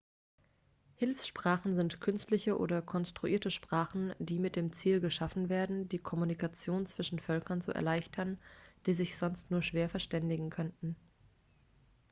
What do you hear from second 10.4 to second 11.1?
könnten